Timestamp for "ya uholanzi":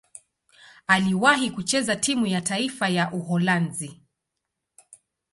2.89-4.01